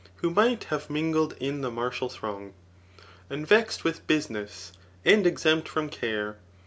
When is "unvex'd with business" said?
3.29-4.71